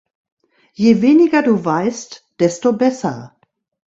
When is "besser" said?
2.73-3.35